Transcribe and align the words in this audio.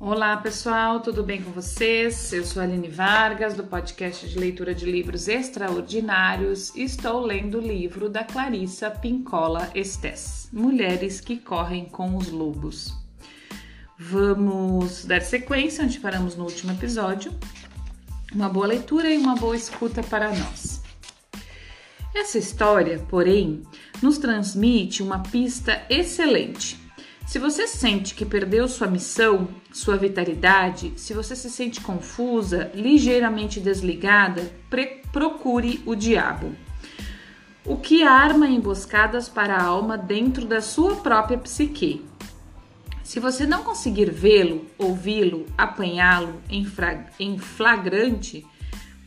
Olá 0.00 0.36
pessoal, 0.36 1.00
tudo 1.00 1.24
bem 1.24 1.42
com 1.42 1.50
vocês? 1.50 2.32
Eu 2.32 2.44
sou 2.44 2.62
Aline 2.62 2.86
Vargas, 2.86 3.54
do 3.54 3.64
podcast 3.64 4.28
de 4.28 4.38
leitura 4.38 4.72
de 4.72 4.88
livros 4.88 5.26
extraordinários. 5.26 6.72
Estou 6.76 7.18
lendo 7.20 7.58
o 7.58 7.60
livro 7.60 8.08
da 8.08 8.22
Clarissa 8.22 8.92
Pincola 8.92 9.68
Estes, 9.74 10.50
Mulheres 10.52 11.20
que 11.20 11.36
Correm 11.36 11.86
com 11.86 12.16
os 12.16 12.28
Lobos. 12.28 12.94
Vamos 13.98 15.04
dar 15.04 15.20
sequência 15.20 15.82
onde 15.82 15.98
paramos 15.98 16.36
no 16.36 16.44
último 16.44 16.70
episódio. 16.70 17.32
Uma 18.32 18.48
boa 18.48 18.68
leitura 18.68 19.10
e 19.10 19.18
uma 19.18 19.34
boa 19.34 19.56
escuta 19.56 20.00
para 20.04 20.28
nós. 20.28 20.80
Essa 22.14 22.38
história, 22.38 23.04
porém, 23.10 23.64
nos 24.00 24.16
transmite 24.16 25.02
uma 25.02 25.24
pista 25.24 25.82
excelente 25.90 26.87
se 27.28 27.38
você 27.38 27.66
sente 27.66 28.14
que 28.14 28.24
perdeu 28.24 28.66
sua 28.66 28.86
missão, 28.86 29.48
sua 29.70 29.98
vitalidade, 29.98 30.94
se 30.96 31.12
você 31.12 31.36
se 31.36 31.50
sente 31.50 31.78
confusa, 31.78 32.70
ligeiramente 32.74 33.60
desligada, 33.60 34.50
procure 35.12 35.82
o 35.84 35.94
diabo. 35.94 36.54
O 37.66 37.76
que 37.76 38.02
arma 38.02 38.48
emboscadas 38.48 39.28
para 39.28 39.54
a 39.54 39.62
alma 39.62 39.98
dentro 39.98 40.46
da 40.46 40.62
sua 40.62 40.96
própria 40.96 41.36
psique. 41.36 42.02
Se 43.02 43.20
você 43.20 43.46
não 43.46 43.62
conseguir 43.62 44.10
vê-lo, 44.10 44.64
ouvi-lo, 44.78 45.44
apanhá-lo 45.58 46.40
em 46.48 47.38
flagrante, 47.38 48.46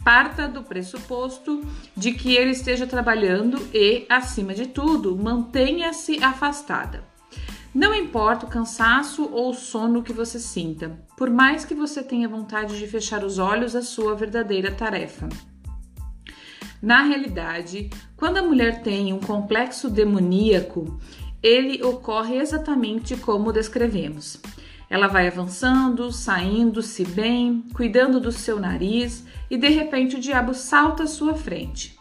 parta 0.04 0.48
do 0.48 0.62
pressuposto 0.62 1.66
de 1.98 2.14
que 2.14 2.36
ele 2.36 2.52
esteja 2.52 2.86
trabalhando 2.86 3.58
e, 3.74 4.06
acima 4.08 4.54
de 4.54 4.68
tudo, 4.68 5.18
mantenha-se 5.18 6.24
afastada. 6.24 7.10
Não 7.74 7.96
importa 7.96 8.46
o 8.46 8.50
cansaço 8.50 9.30
ou 9.32 9.52
o 9.52 9.54
sono 9.54 10.04
que 10.04 10.12
você 10.12 10.38
sinta, 10.38 11.00
por 11.16 11.30
mais 11.30 11.64
que 11.64 11.74
você 11.74 12.04
tenha 12.04 12.28
vontade 12.28 12.78
de 12.78 12.86
fechar 12.86 13.24
os 13.24 13.40
olhos 13.40 13.78
à 13.78 13.82
sua 13.82 14.14
verdadeira 14.14 14.74
tarefa. 14.74 15.30
Na 16.82 17.04
realidade, 17.04 17.90
quando 18.18 18.38
a 18.38 18.42
mulher 18.42 18.82
tem 18.82 19.14
um 19.14 19.20
complexo 19.20 19.90
demoníaco, 19.90 21.00
ele 21.42 21.82
ocorre 21.82 22.36
exatamente 22.36 23.16
como 23.16 23.54
descrevemos. 23.54 24.42
Ela 24.90 25.08
vai 25.08 25.28
avançando, 25.28 26.12
saindo-se 26.12 27.06
bem, 27.06 27.64
cuidando 27.74 28.20
do 28.20 28.34
seu 28.34 28.60
nariz 28.60 29.24
e 29.50 29.58
de 29.58 29.70
repente 29.70 30.18
o 30.18 30.20
diabo 30.20 30.54
salta 30.54 31.04
à 31.04 31.08
sua 31.08 31.36
frente. 31.36 32.01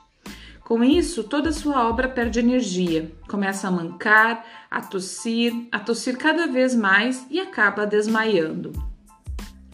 Com 0.70 0.82
isso, 0.84 1.24
toda 1.24 1.50
sua 1.50 1.88
obra 1.88 2.08
perde 2.08 2.38
energia, 2.38 3.10
começa 3.28 3.66
a 3.66 3.72
mancar, 3.72 4.46
a 4.70 4.80
tossir, 4.80 5.66
a 5.72 5.80
tossir 5.80 6.16
cada 6.16 6.46
vez 6.46 6.76
mais 6.76 7.26
e 7.28 7.40
acaba 7.40 7.84
desmaiando. 7.84 8.70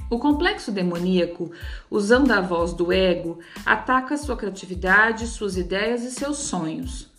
O 0.09 0.19
complexo 0.19 0.73
demoníaco, 0.73 1.53
usando 1.91 2.31
a 2.31 2.41
voz 2.41 2.73
do 2.73 2.91
ego, 2.91 3.41
ataca 3.67 4.17
sua 4.17 4.39
criatividade, 4.39 5.27
suas 5.27 5.59
ideias 5.59 6.03
e 6.03 6.13
seus 6.13 6.39
sonhos. 6.39 7.13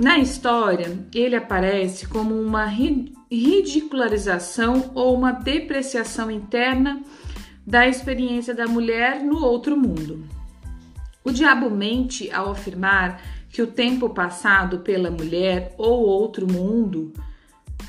Na 0.00 0.20
história, 0.20 0.96
ele 1.12 1.34
aparece 1.34 2.06
como 2.06 2.40
uma 2.40 2.66
ridicularização 2.66 4.92
ou 4.94 5.16
uma 5.16 5.32
depreciação 5.32 6.30
interna 6.30 7.02
da 7.66 7.84
experiência 7.84 8.54
da 8.54 8.68
mulher 8.68 9.24
no 9.24 9.44
outro 9.44 9.76
mundo. 9.76 10.41
O 11.24 11.30
diabo 11.30 11.70
mente 11.70 12.30
ao 12.30 12.50
afirmar 12.50 13.22
que 13.48 13.62
o 13.62 13.66
tempo 13.66 14.10
passado 14.10 14.80
pela 14.80 15.10
mulher 15.10 15.74
ou 15.78 16.00
outro 16.00 16.50
mundo, 16.50 17.12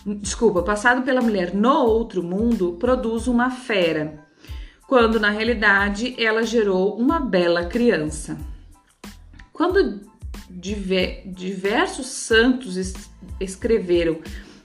desculpa, 0.06 0.62
passado 0.62 1.04
pela 1.04 1.22
mulher 1.22 1.54
no 1.54 1.86
outro 1.86 2.22
mundo 2.22 2.74
produz 2.74 3.28
uma 3.28 3.50
fera, 3.50 4.20
quando 4.88 5.20
na 5.20 5.30
realidade 5.30 6.16
ela 6.22 6.44
gerou 6.44 6.98
uma 6.98 7.20
bela 7.20 7.66
criança. 7.66 8.38
Quando 9.52 10.02
diversos 10.50 12.08
santos 12.08 12.76
escreveram 13.40 14.20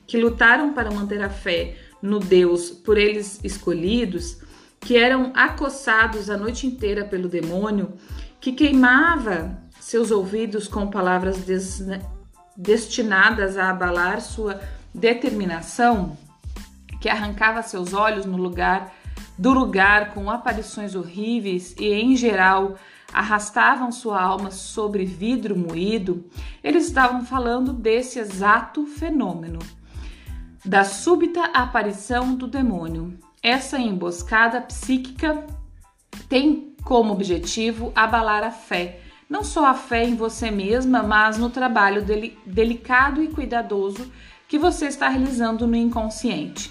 que 0.06 0.18
lutaram 0.18 0.72
para 0.72 0.90
manter 0.90 1.22
a 1.22 1.30
fé 1.30 1.76
no 2.02 2.18
Deus 2.18 2.70
por 2.70 2.98
eles 2.98 3.40
escolhidos, 3.42 4.38
que 4.80 4.96
eram 4.96 5.32
acossados 5.34 6.30
a 6.30 6.36
noite 6.36 6.66
inteira 6.66 7.04
pelo 7.04 7.28
demônio, 7.28 7.92
que 8.40 8.52
queimava 8.52 9.58
seus 9.80 10.10
ouvidos 10.10 10.68
com 10.68 10.88
palavras 10.88 11.38
des 11.38 11.82
destinadas 12.56 13.56
a 13.56 13.70
abalar 13.70 14.20
sua 14.20 14.60
determinação, 14.92 16.16
que 17.00 17.08
arrancava 17.08 17.62
seus 17.62 17.94
olhos 17.94 18.26
no 18.26 18.36
lugar 18.36 18.92
do 19.38 19.52
lugar 19.52 20.12
com 20.12 20.28
aparições 20.28 20.96
horríveis 20.96 21.74
e 21.78 21.86
em 21.86 22.16
geral 22.16 22.76
arrastavam 23.12 23.90
sua 23.92 24.20
alma 24.20 24.50
sobre 24.50 25.04
vidro 25.04 25.56
moído, 25.56 26.28
eles 26.62 26.88
estavam 26.88 27.24
falando 27.24 27.72
desse 27.72 28.18
exato 28.18 28.84
fenômeno, 28.84 29.60
da 30.64 30.84
súbita 30.84 31.44
aparição 31.54 32.34
do 32.34 32.46
demônio. 32.46 33.16
Essa 33.42 33.78
emboscada 33.78 34.60
psíquica 34.60 35.46
tem 36.28 36.67
como 36.84 37.12
objetivo 37.12 37.92
abalar 37.94 38.42
a 38.42 38.50
fé, 38.50 39.00
não 39.28 39.44
só 39.44 39.66
a 39.66 39.74
fé 39.74 40.04
em 40.04 40.14
você 40.14 40.50
mesma, 40.50 41.02
mas 41.02 41.36
no 41.36 41.50
trabalho 41.50 42.02
deli 42.02 42.38
delicado 42.46 43.22
e 43.22 43.28
cuidadoso 43.28 44.10
que 44.48 44.58
você 44.58 44.86
está 44.86 45.08
realizando 45.08 45.66
no 45.66 45.76
inconsciente. 45.76 46.70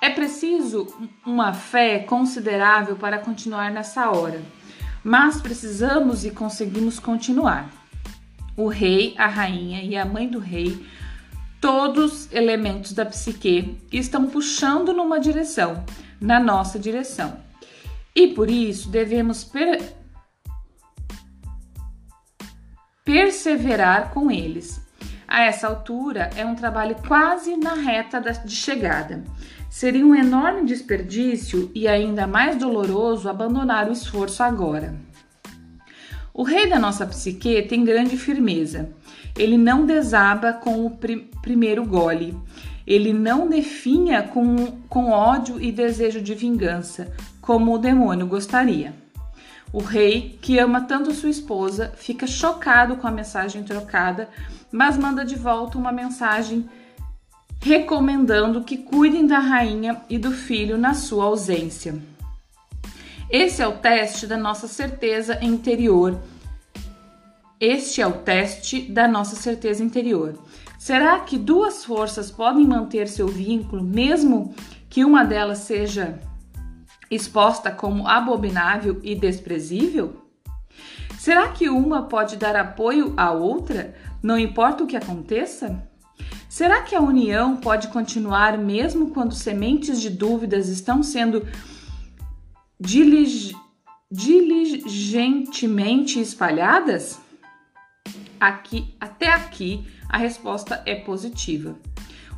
É 0.00 0.10
preciso 0.10 0.86
uma 1.24 1.54
fé 1.54 2.00
considerável 2.00 2.94
para 2.96 3.18
continuar 3.18 3.70
nessa 3.70 4.10
hora, 4.10 4.42
mas 5.02 5.40
precisamos 5.40 6.26
e 6.26 6.30
conseguimos 6.30 6.98
continuar. 6.98 7.70
O 8.54 8.68
rei, 8.68 9.14
a 9.16 9.26
rainha 9.26 9.82
e 9.82 9.96
a 9.96 10.04
mãe 10.04 10.28
do 10.28 10.38
rei, 10.38 10.86
todos 11.58 12.30
elementos 12.30 12.92
da 12.92 13.06
psique, 13.06 13.78
estão 13.90 14.26
puxando 14.26 14.92
numa 14.92 15.18
direção, 15.18 15.82
na 16.20 16.38
nossa 16.38 16.78
direção. 16.78 17.43
E 18.14 18.28
por 18.28 18.50
isso 18.50 18.88
devemos 18.88 19.42
per 19.44 19.82
perseverar 23.04 24.10
com 24.12 24.30
eles. 24.30 24.80
A 25.26 25.42
essa 25.42 25.66
altura 25.66 26.30
é 26.36 26.46
um 26.46 26.54
trabalho 26.54 26.96
quase 27.06 27.56
na 27.56 27.74
reta 27.74 28.20
de 28.20 28.54
chegada. 28.54 29.24
Seria 29.68 30.06
um 30.06 30.14
enorme 30.14 30.64
desperdício 30.64 31.70
e 31.74 31.88
ainda 31.88 32.26
mais 32.26 32.56
doloroso 32.56 33.28
abandonar 33.28 33.88
o 33.88 33.92
esforço 33.92 34.42
agora. 34.42 34.94
O 36.32 36.44
rei 36.44 36.68
da 36.68 36.78
nossa 36.78 37.04
psique 37.06 37.62
tem 37.62 37.84
grande 37.84 38.16
firmeza. 38.16 38.90
Ele 39.36 39.58
não 39.58 39.84
desaba 39.84 40.52
com 40.52 40.86
o 40.86 40.90
pr 40.90 41.18
primeiro 41.42 41.84
gole. 41.84 42.36
Ele 42.86 43.12
não 43.12 43.48
definha 43.48 44.22
com, 44.22 44.80
com 44.88 45.10
ódio 45.10 45.60
e 45.60 45.72
desejo 45.72 46.20
de 46.20 46.34
vingança, 46.34 47.12
como 47.44 47.74
o 47.74 47.78
demônio 47.78 48.26
gostaria. 48.26 48.94
O 49.70 49.78
rei, 49.78 50.38
que 50.40 50.58
ama 50.58 50.80
tanto 50.80 51.12
sua 51.12 51.28
esposa, 51.28 51.92
fica 51.94 52.26
chocado 52.26 52.96
com 52.96 53.06
a 53.06 53.10
mensagem 53.10 53.62
trocada, 53.62 54.30
mas 54.72 54.96
manda 54.96 55.26
de 55.26 55.36
volta 55.36 55.76
uma 55.76 55.92
mensagem 55.92 56.66
recomendando 57.60 58.64
que 58.64 58.78
cuidem 58.78 59.26
da 59.26 59.40
rainha 59.40 60.00
e 60.08 60.16
do 60.16 60.30
filho 60.30 60.78
na 60.78 60.94
sua 60.94 61.24
ausência. 61.24 61.94
Esse 63.28 63.60
é 63.60 63.66
o 63.66 63.76
teste 63.76 64.26
da 64.26 64.38
nossa 64.38 64.66
certeza 64.66 65.38
interior. 65.44 66.18
Este 67.60 68.00
é 68.00 68.06
o 68.06 68.12
teste 68.12 68.80
da 68.80 69.06
nossa 69.06 69.36
certeza 69.36 69.84
interior. 69.84 70.38
Será 70.78 71.18
que 71.20 71.36
duas 71.36 71.84
forças 71.84 72.30
podem 72.30 72.66
manter 72.66 73.06
seu 73.06 73.28
vínculo, 73.28 73.82
mesmo 73.82 74.54
que 74.88 75.04
uma 75.04 75.24
delas 75.24 75.58
seja 75.58 76.18
exposta 77.10 77.70
como 77.70 78.08
abominável 78.08 78.98
e 79.02 79.14
desprezível? 79.14 80.22
Será 81.18 81.48
que 81.48 81.68
uma 81.68 82.02
pode 82.02 82.36
dar 82.36 82.56
apoio 82.56 83.12
à 83.16 83.32
outra, 83.32 83.94
não 84.22 84.38
importa 84.38 84.84
o 84.84 84.86
que 84.86 84.96
aconteça? 84.96 85.86
Será 86.48 86.82
que 86.82 86.94
a 86.94 87.00
união 87.00 87.56
pode 87.56 87.88
continuar 87.88 88.56
mesmo 88.58 89.10
quando 89.10 89.34
sementes 89.34 90.00
de 90.00 90.08
dúvidas 90.10 90.68
estão 90.68 91.02
sendo 91.02 91.44
dilig 92.78 93.52
diligentemente 94.10 96.20
espalhadas? 96.20 97.18
Aqui, 98.38 98.94
até 99.00 99.32
aqui, 99.32 99.86
a 100.08 100.18
resposta 100.18 100.82
é 100.86 100.94
positiva. 100.94 101.76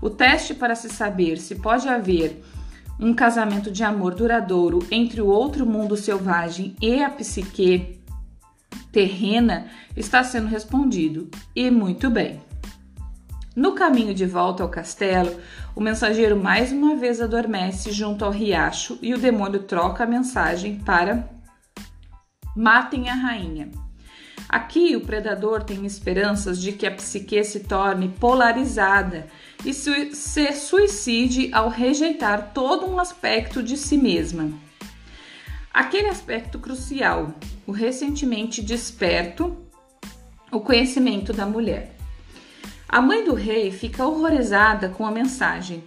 O 0.01 0.09
teste 0.09 0.55
para 0.55 0.75
se 0.75 0.89
saber 0.89 1.37
se 1.37 1.57
pode 1.57 1.87
haver 1.89 2.43
um 2.99 3.13
casamento 3.13 3.71
de 3.71 3.85
amor 3.85 4.15
duradouro 4.15 4.87
entre 4.91 5.21
o 5.21 5.27
outro 5.27 5.67
mundo 5.67 5.97
selvagem 5.97 6.75
e 6.81 7.03
a 7.03 7.11
psique 7.11 8.01
terrena 8.91 9.67
está 9.95 10.25
sendo 10.25 10.47
respondido, 10.47 11.29
e 11.55 11.71
muito 11.71 12.09
bem. 12.09 12.41
No 13.55 13.73
caminho 13.75 14.15
de 14.15 14.27
volta 14.27 14.63
ao 14.63 14.69
castelo, 14.69 15.35
o 15.75 15.81
mensageiro 15.81 16.37
mais 16.37 16.73
uma 16.73 16.97
vez 16.97 17.21
adormece 17.21 17.91
junto 17.91 18.25
ao 18.25 18.31
riacho 18.31 18.99
e 19.03 19.15
o 19.15 19.19
demônio 19.19 19.63
troca 19.63 20.05
a 20.05 20.07
mensagem 20.07 20.79
para 20.81 21.29
matem 22.55 23.09
a 23.11 23.15
rainha. 23.15 23.71
Aqui 24.49 24.95
o 24.95 25.01
predador 25.01 25.65
tem 25.65 25.85
esperanças 25.85 26.61
de 26.61 26.73
que 26.73 26.87
a 26.87 26.91
psique 26.91 27.43
se 27.43 27.61
torne 27.61 28.09
polarizada 28.09 29.27
e 29.65 29.75
se 29.75 30.53
suicide 30.53 31.51
ao 31.53 31.69
rejeitar 31.69 32.53
todo 32.55 32.87
um 32.87 33.01
aspecto 33.01 33.63
de 33.63 33.77
si 33.77 33.99
mesma. 33.99 34.51
Aquele 35.75 36.09
aspecto 36.09 36.59
crucial, 36.59 37.35
o 37.67 37.73
recentemente 37.73 38.63
desperto, 38.63 39.57
o 40.51 40.61
conhecimento 40.61 41.33
da 41.33 41.45
mulher. 41.45 41.95
A 42.89 43.03
mãe 43.03 43.25
do 43.25 43.35
rei 43.35 43.73
fica 43.73 44.07
horrorizada 44.07 44.89
com 44.89 45.05
a 45.05 45.11
mensagem. 45.11 45.83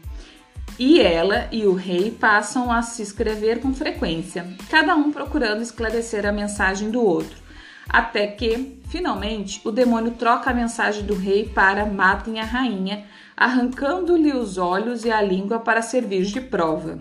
E 0.78 1.02
ela 1.02 1.48
e 1.52 1.66
o 1.66 1.74
rei 1.74 2.12
passam 2.12 2.72
a 2.72 2.82
se 2.82 3.02
escrever 3.02 3.60
com 3.62 3.74
frequência, 3.74 4.46
cada 4.70 4.96
um 4.96 5.12
procurando 5.12 5.62
esclarecer 5.62 6.26
a 6.26 6.32
mensagem 6.32 6.90
do 6.90 7.02
outro, 7.02 7.38
até 7.89 8.27
que, 8.27 8.80
finalmente, 8.88 9.59
o 9.65 9.71
demônio 9.71 10.12
troca 10.12 10.50
a 10.50 10.53
mensagem 10.53 11.03
do 11.03 11.15
rei 11.15 11.50
para 11.50 11.86
matem 11.86 12.39
a 12.39 12.45
rainha, 12.45 13.06
arrancando-lhe 13.36 14.31
os 14.31 14.57
olhos 14.57 15.03
e 15.03 15.12
a 15.12 15.21
língua 15.21 15.59
para 15.59 15.81
servir 15.81 16.24
de 16.25 16.39
prova. 16.39 17.00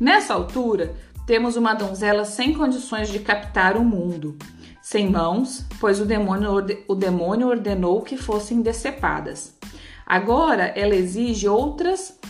Nessa 0.00 0.34
altura, 0.34 0.94
temos 1.26 1.56
uma 1.56 1.74
donzela 1.74 2.24
sem 2.24 2.54
condições 2.54 3.08
de 3.08 3.18
captar 3.18 3.76
o 3.76 3.84
mundo 3.84 4.36
sem 4.84 5.10
mãos, 5.10 5.64
pois 5.80 5.98
o 5.98 6.04
demônio, 6.04 6.50
o 6.86 6.94
demônio 6.94 7.48
ordenou 7.48 8.02
que 8.02 8.18
fossem 8.18 8.60
decepadas. 8.60 9.56
Agora 10.04 10.64
ela 10.76 10.94
exige 10.94 11.48
outras 11.48 12.20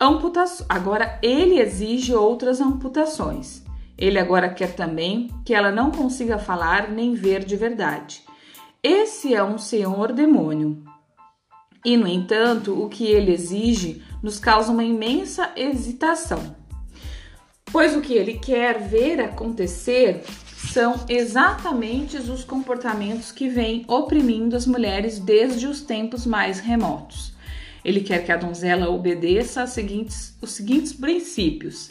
amputações. 0.00 0.66
Agora 0.68 1.20
ele 1.22 1.60
exige 1.60 2.12
outras 2.12 2.60
amputações. 2.60 3.62
Ele 3.96 4.18
agora 4.18 4.48
quer 4.48 4.74
também 4.74 5.28
que 5.44 5.54
ela 5.54 5.70
não 5.70 5.90
consiga 5.90 6.38
falar 6.38 6.90
nem 6.90 7.14
ver 7.14 7.44
de 7.44 7.56
verdade. 7.56 8.22
Esse 8.82 9.34
é 9.34 9.44
um 9.44 9.58
senhor 9.58 10.12
demônio. 10.12 10.82
E, 11.84 11.96
no 11.96 12.06
entanto, 12.06 12.80
o 12.80 12.88
que 12.88 13.06
ele 13.06 13.32
exige 13.32 14.02
nos 14.22 14.38
causa 14.38 14.72
uma 14.72 14.84
imensa 14.84 15.52
hesitação. 15.56 16.56
Pois 17.66 17.96
o 17.96 18.00
que 18.00 18.14
ele 18.14 18.34
quer 18.34 18.80
ver 18.80 19.20
acontecer 19.20 20.22
são 20.72 21.04
exatamente 21.08 22.16
os 22.16 22.44
comportamentos 22.44 23.32
que 23.32 23.48
vêm 23.48 23.84
oprimindo 23.88 24.54
as 24.54 24.66
mulheres 24.66 25.18
desde 25.18 25.66
os 25.66 25.82
tempos 25.82 26.24
mais 26.24 26.60
remotos. 26.60 27.32
Ele 27.84 28.00
quer 28.00 28.24
que 28.24 28.30
a 28.30 28.36
donzela 28.36 28.88
obedeça 28.88 29.66
seguintes, 29.66 30.36
os 30.40 30.52
seguintes 30.52 30.92
princípios: 30.92 31.90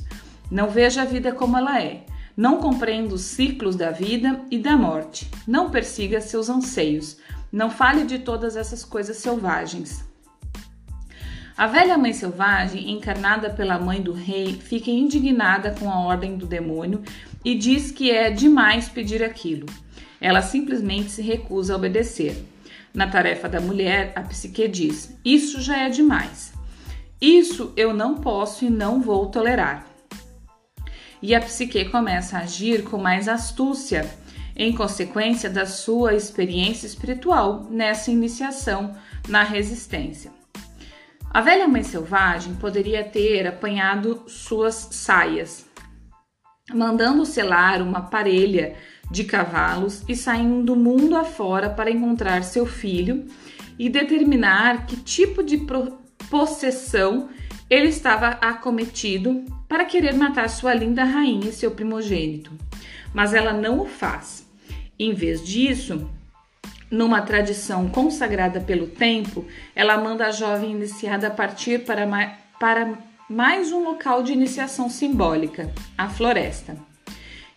não 0.52 0.70
veja 0.70 1.04
a 1.04 1.06
vida 1.06 1.32
como 1.32 1.58
ela 1.58 1.82
é, 1.82 2.04
não 2.36 2.58
compreenda 2.58 3.16
os 3.16 3.22
ciclos 3.22 3.76
da 3.76 3.90
vida 3.90 4.42
e 4.52 4.58
da 4.58 4.76
morte, 4.76 5.32
não 5.48 5.70
persiga 5.70 6.20
seus 6.20 6.50
anseios, 6.50 7.18
não 7.52 7.70
fale 7.70 8.04
de 8.04 8.20
todas 8.20 8.56
essas 8.56 8.84
coisas 8.84 9.18
selvagens. 9.18 10.06
A 11.58 11.68
velha 11.68 11.98
mãe 11.98 12.12
selvagem, 12.12 12.92
encarnada 12.92 13.50
pela 13.50 13.78
mãe 13.78 14.02
do 14.02 14.14
rei, 14.14 14.54
fica 14.54 14.90
indignada 14.90 15.76
com 15.78 15.90
a 15.92 16.00
ordem 16.00 16.36
do 16.36 16.46
demônio 16.46 17.04
e 17.46 17.56
diz 17.56 17.92
que 17.92 18.10
é 18.10 18.32
demais 18.32 18.90
pedir 18.90 19.24
aquilo. 19.24 19.68
Ela 20.20 20.42
simplesmente 20.42 21.12
se 21.12 21.22
recusa 21.22 21.74
a 21.74 21.76
obedecer. 21.76 22.46
Na 22.94 23.08
tarefa 23.08 23.48
da 23.48 23.62
mulher, 23.62 24.12
a 24.16 24.22
psique 24.22 24.68
diz: 24.68 25.16
Isso 25.24 25.62
já 25.62 25.78
é 25.78 25.90
demais. 25.90 26.52
Isso 27.22 27.72
eu 27.78 27.94
não 27.94 28.16
posso 28.16 28.66
e 28.66 28.70
não 28.70 29.02
vou 29.02 29.28
tolerar. 29.28 29.91
E 31.22 31.36
a 31.36 31.40
psique 31.40 31.86
começa 31.86 32.38
a 32.38 32.42
agir 32.42 32.84
com 32.84 32.98
mais 32.98 33.28
astúcia, 33.28 34.10
em 34.56 34.74
consequência 34.74 35.50
da 35.50 35.66
sua 35.66 36.16
experiência 36.16 36.88
espiritual 36.88 37.68
nessa 37.70 38.12
iniciação 38.12 38.96
na 39.28 39.44
resistência. 39.44 40.32
A 41.30 41.40
velha 41.40 41.68
mãe 41.68 41.84
selvagem 41.84 42.56
poderia 42.56 43.04
ter 43.04 43.48
apanhado 43.48 44.24
suas 44.28 44.90
saias, 44.92 45.66
mandando 46.74 47.26
selar 47.26 47.82
uma 47.82 48.02
parelha 48.02 48.76
de 49.10 49.24
cavalos 49.24 50.04
e 50.08 50.16
saindo 50.16 50.76
mundo 50.76 51.16
afora 51.16 51.70
para 51.70 51.92
encontrar 51.92 52.44
seu 52.44 52.66
filho 52.66 53.26
e 53.78 53.90
determinar 53.90 54.86
que 54.86 54.98
tipo 54.98 55.44
de 55.44 55.66
possessão 56.30 57.30
ele 57.72 57.88
estava 57.88 58.32
acometido 58.42 59.46
para 59.66 59.86
querer 59.86 60.14
matar 60.14 60.50
sua 60.50 60.74
linda 60.74 61.06
rainha 61.06 61.48
e 61.48 61.54
seu 61.54 61.72
primogênito. 61.72 62.52
Mas 63.14 63.34
ela 63.34 63.54
não 63.54 63.80
o 63.80 63.86
faz. 63.86 64.46
Em 65.00 65.14
vez 65.14 65.42
disso, 65.42 66.10
numa 66.92 67.22
tradição 67.22 67.88
consagrada 67.88 68.60
pelo 68.60 68.88
tempo, 68.88 69.46
ela 69.74 69.98
manda 69.98 70.28
a 70.28 70.32
jovem 70.32 70.72
iniciada 70.72 71.32
partir 71.32 71.86
para, 71.86 72.06
para 72.60 72.94
mais 73.30 73.72
um 73.72 73.86
local 73.86 74.22
de 74.22 74.34
iniciação 74.34 74.90
simbólica, 74.90 75.72
a 75.98 76.10
floresta. 76.10 76.78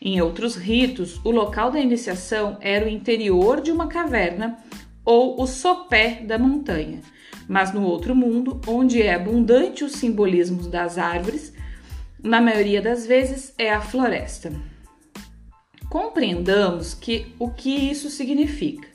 Em 0.01 0.21
outros 0.21 0.55
ritos, 0.55 1.21
o 1.25 1.33
local 1.33 1.73
da 1.73 1.81
iniciação 1.81 2.57
era 2.61 2.87
o 2.87 2.89
interior 2.89 3.61
de 3.61 3.73
uma 3.73 3.89
caverna 3.89 4.59
ou 5.05 5.41
o 5.41 5.47
sopé 5.47 6.23
da 6.25 6.39
montanha. 6.39 7.01
Mas 7.49 7.73
no 7.73 7.83
outro 7.83 8.15
mundo, 8.15 8.61
onde 8.67 9.03
é 9.03 9.15
abundante 9.15 9.85
o 9.85 9.89
simbolismo 9.89 10.69
das 10.69 10.97
árvores, 10.97 11.53
na 12.23 12.41
maioria 12.41 12.81
das 12.81 13.07
vezes 13.07 13.53
é 13.59 13.71
a 13.71 13.81
floresta. 13.81 14.53
Compreendamos 15.91 16.95
que 16.95 17.35
o 17.39 17.51
que 17.51 17.71
isso 17.71 18.09
significa. 18.09 18.89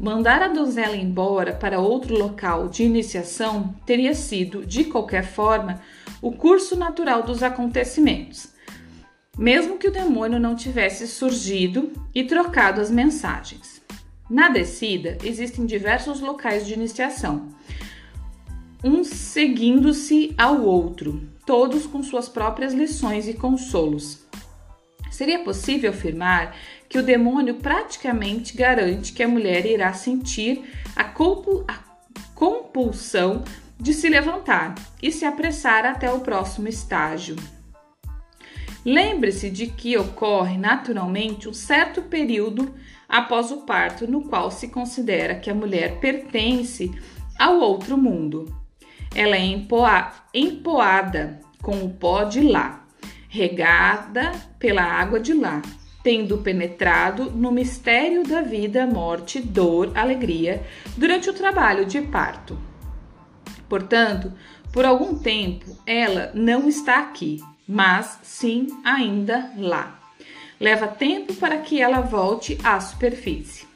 Mandar 0.00 0.42
a 0.42 0.48
donzela 0.48 0.96
embora 0.96 1.52
para 1.52 1.78
outro 1.78 2.18
local 2.18 2.68
de 2.68 2.82
iniciação 2.82 3.74
teria 3.86 4.14
sido, 4.14 4.64
de 4.64 4.84
qualquer 4.84 5.24
forma, 5.24 5.80
o 6.20 6.32
curso 6.32 6.74
natural 6.76 7.22
dos 7.22 7.42
acontecimentos, 7.42 8.48
mesmo 9.36 9.76
que 9.76 9.88
o 9.88 9.92
demônio 9.92 10.40
não 10.40 10.56
tivesse 10.56 11.06
surgido 11.06 11.92
e 12.14 12.24
trocado 12.24 12.80
as 12.80 12.90
mensagens. 12.90 13.81
Na 14.32 14.48
descida, 14.48 15.18
existem 15.22 15.66
diversos 15.66 16.22
locais 16.22 16.66
de 16.66 16.72
iniciação, 16.72 17.48
um 18.82 19.04
seguindo-se 19.04 20.34
ao 20.38 20.62
outro, 20.62 21.28
todos 21.44 21.86
com 21.86 22.02
suas 22.02 22.30
próprias 22.30 22.72
lições 22.72 23.28
e 23.28 23.34
consolos. 23.34 24.26
Seria 25.10 25.44
possível 25.44 25.90
afirmar 25.90 26.56
que 26.88 26.98
o 26.98 27.02
demônio 27.02 27.56
praticamente 27.56 28.56
garante 28.56 29.12
que 29.12 29.22
a 29.22 29.28
mulher 29.28 29.66
irá 29.66 29.92
sentir 29.92 30.64
a, 30.96 31.04
compulsão 32.34 33.44
de 33.78 33.92
se 33.92 34.08
levantar 34.08 34.76
e 35.02 35.12
se 35.12 35.26
apressar 35.26 35.84
até 35.84 36.10
o 36.10 36.20
próximo 36.20 36.68
estágio. 36.68 37.36
Lembre-se 38.82 39.50
de 39.50 39.66
que 39.66 39.94
ocorre 39.98 40.56
naturalmente 40.56 41.50
um 41.50 41.52
certo 41.52 42.00
período 42.00 42.74
após 43.12 43.50
o 43.50 43.58
parto 43.58 44.10
no 44.10 44.22
qual 44.22 44.50
se 44.50 44.68
considera 44.68 45.34
que 45.34 45.50
a 45.50 45.54
mulher 45.54 46.00
pertence 46.00 46.90
ao 47.38 47.60
outro 47.60 47.98
mundo. 47.98 48.46
Ela 49.14 49.36
é 49.36 49.44
empoada 50.32 51.38
com 51.60 51.84
o 51.84 51.90
pó 51.90 52.24
de 52.24 52.40
lá, 52.40 52.86
regada 53.28 54.32
pela 54.58 54.82
água 54.82 55.20
de 55.20 55.34
lá, 55.34 55.60
tendo 56.02 56.38
penetrado 56.38 57.30
no 57.30 57.52
mistério 57.52 58.24
da 58.24 58.40
vida, 58.40 58.86
morte, 58.86 59.40
dor, 59.40 59.92
alegria 59.94 60.62
durante 60.96 61.28
o 61.28 61.34
trabalho 61.34 61.84
de 61.84 62.00
parto. 62.00 62.58
Portanto, 63.68 64.32
por 64.72 64.86
algum 64.86 65.18
tempo 65.18 65.66
ela 65.86 66.32
não 66.34 66.66
está 66.66 67.00
aqui, 67.00 67.40
mas 67.68 68.20
sim 68.22 68.68
ainda 68.82 69.52
lá. 69.58 70.01
Leva 70.62 70.86
tempo 70.86 71.34
para 71.34 71.58
que 71.58 71.82
ela 71.82 72.00
volte 72.00 72.56
à 72.62 72.78
superfície. 72.78 73.66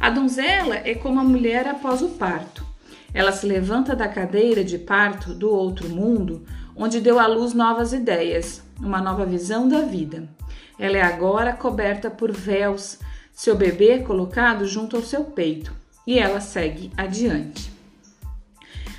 A 0.00 0.10
donzela 0.10 0.74
é 0.74 0.96
como 0.96 1.20
a 1.20 1.22
mulher 1.22 1.68
após 1.68 2.02
o 2.02 2.08
parto. 2.08 2.66
Ela 3.14 3.30
se 3.30 3.46
levanta 3.46 3.94
da 3.94 4.08
cadeira 4.08 4.64
de 4.64 4.78
parto 4.78 5.32
do 5.32 5.48
outro 5.48 5.88
mundo, 5.88 6.44
onde 6.74 7.00
deu 7.00 7.20
à 7.20 7.28
luz 7.28 7.54
novas 7.54 7.92
ideias, 7.92 8.64
uma 8.80 9.00
nova 9.00 9.24
visão 9.24 9.68
da 9.68 9.82
vida. 9.82 10.28
Ela 10.76 10.96
é 10.96 11.02
agora 11.02 11.52
coberta 11.52 12.10
por 12.10 12.32
véus, 12.32 12.98
seu 13.32 13.54
bebê 13.54 14.00
colocado 14.00 14.66
junto 14.66 14.96
ao 14.96 15.02
seu 15.02 15.22
peito, 15.22 15.72
e 16.04 16.18
ela 16.18 16.40
segue 16.40 16.90
adiante. 16.96 17.72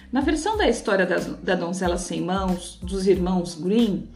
Na 0.10 0.22
versão 0.22 0.55
da 0.55 0.69
história 0.69 1.05
das, 1.05 1.25
da 1.25 1.55
donzela 1.55 1.98
sem 1.98 2.22
mãos, 2.22 2.79
dos 2.81 3.07
irmãos 3.07 3.55
Green, 3.55 4.07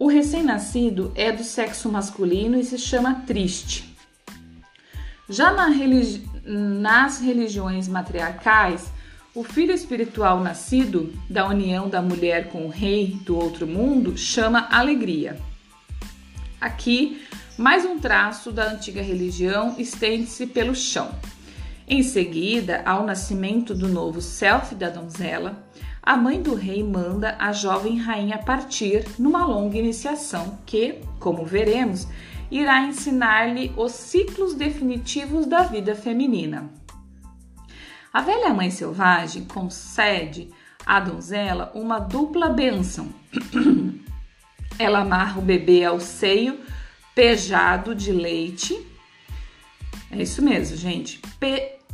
o 0.00 0.08
recém-nascido 0.08 1.12
é 1.14 1.30
do 1.30 1.44
sexo 1.44 1.92
masculino 1.92 2.58
e 2.58 2.64
se 2.64 2.78
chama 2.78 3.22
Triste. 3.26 3.94
Já 5.28 5.52
na 5.52 5.66
religi 5.66 6.26
nas 6.42 7.20
religiões 7.20 7.86
matriarcais, 7.86 8.90
o 9.34 9.44
filho 9.44 9.72
espiritual 9.72 10.40
nascido 10.42 11.12
da 11.28 11.46
união 11.46 11.86
da 11.86 12.00
mulher 12.00 12.48
com 12.48 12.64
o 12.64 12.70
rei 12.70 13.18
do 13.26 13.36
outro 13.36 13.66
mundo 13.66 14.16
chama 14.16 14.66
alegria. 14.70 15.38
Aqui, 16.58 17.22
mais 17.58 17.84
um 17.84 17.98
traço 17.98 18.50
da 18.50 18.72
antiga 18.72 19.02
religião 19.02 19.74
estende-se 19.78 20.46
pelo 20.46 20.74
chão. 20.74 21.14
Em 21.86 22.02
seguida, 22.02 22.80
ao 22.86 23.04
nascimento 23.04 23.74
do 23.74 23.86
novo 23.86 24.22
self 24.22 24.74
da 24.74 24.88
donzela, 24.88 25.62
a 26.02 26.16
mãe 26.16 26.40
do 26.42 26.54
rei 26.54 26.82
manda 26.82 27.36
a 27.38 27.52
jovem 27.52 27.98
rainha 27.98 28.38
partir 28.38 29.04
numa 29.18 29.44
longa 29.44 29.76
iniciação 29.76 30.58
que, 30.64 31.00
como 31.18 31.44
veremos, 31.44 32.08
irá 32.50 32.82
ensinar-lhe 32.82 33.72
os 33.76 33.92
ciclos 33.92 34.54
definitivos 34.54 35.46
da 35.46 35.62
vida 35.62 35.94
feminina. 35.94 36.70
A 38.12 38.22
velha 38.22 38.52
mãe 38.52 38.70
selvagem 38.70 39.44
concede 39.44 40.50
à 40.84 40.98
donzela 40.98 41.70
uma 41.74 41.98
dupla 41.98 42.48
bênção. 42.48 43.08
Ela 44.78 45.00
amarra 45.00 45.38
o 45.38 45.42
bebê 45.42 45.84
ao 45.84 46.00
seio 46.00 46.58
pejado 47.14 47.94
de 47.94 48.10
leite. 48.10 48.86
É 50.10 50.22
isso 50.22 50.42
mesmo, 50.42 50.76
gente. 50.76 51.20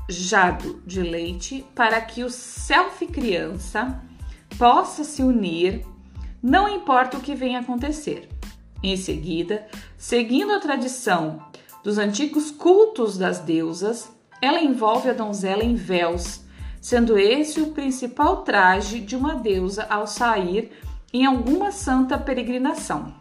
Pejado 0.07 0.81
de 0.87 1.03
leite 1.03 1.67
para 1.75 2.01
que 2.01 2.23
o 2.23 2.31
self 2.31 3.05
criança 3.07 4.01
possa 4.57 5.03
se 5.03 5.23
unir, 5.23 5.85
não 6.41 6.69
importa 6.69 7.17
o 7.17 7.21
que 7.21 7.35
venha 7.35 7.59
acontecer. 7.59 8.29
Em 8.83 8.97
seguida, 8.97 9.67
seguindo 9.99 10.53
a 10.53 10.61
tradição 10.61 11.43
dos 11.83 11.99
antigos 11.99 12.53
cultos 12.53 13.19
das 13.19 13.41
deusas, 13.41 14.09
ela 14.41 14.61
envolve 14.61 15.11
a 15.11 15.13
donzela 15.13 15.65
em 15.65 15.75
véus, 15.75 16.41
sendo 16.81 17.19
esse 17.19 17.61
o 17.61 17.73
principal 17.73 18.43
traje 18.43 19.01
de 19.01 19.17
uma 19.17 19.35
deusa 19.35 19.87
ao 19.91 20.07
sair 20.07 20.71
em 21.13 21.27
alguma 21.27 21.73
santa 21.73 22.17
peregrinação, 22.17 23.13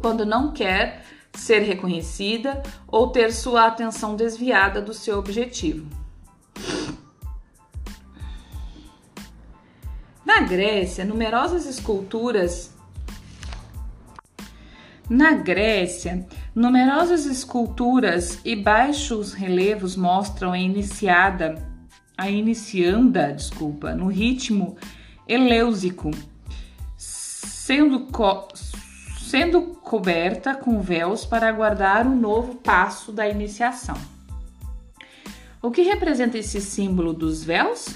quando 0.00 0.26
não 0.26 0.52
quer 0.52 1.04
ser 1.34 1.60
reconhecida 1.60 2.62
ou 2.86 3.08
ter 3.08 3.32
sua 3.32 3.66
atenção 3.66 4.14
desviada 4.16 4.80
do 4.80 4.92
seu 4.92 5.18
objetivo. 5.18 5.86
Na 10.24 10.40
Grécia, 10.40 11.04
numerosas 11.04 11.66
esculturas 11.66 12.72
na 15.10 15.32
Grécia, 15.32 16.26
numerosas 16.54 17.26
esculturas 17.26 18.40
e 18.44 18.56
baixos 18.56 19.34
relevos 19.34 19.94
mostram 19.94 20.52
a 20.52 20.58
iniciada, 20.58 21.68
a 22.16 22.30
inicianda, 22.30 23.32
desculpa, 23.32 23.94
no 23.94 24.06
ritmo 24.06 24.76
eleusico, 25.28 26.10
sendo, 26.96 28.06
co 28.06 28.48
sendo 29.32 29.62
coberta 29.62 30.54
com 30.54 30.82
véus 30.82 31.24
para 31.24 31.48
aguardar 31.48 32.06
o 32.06 32.14
novo 32.14 32.56
passo 32.56 33.10
da 33.10 33.26
iniciação. 33.26 33.96
O 35.62 35.70
que 35.70 35.80
representa 35.80 36.36
esse 36.36 36.60
símbolo 36.60 37.14
dos 37.14 37.42
véus? 37.42 37.86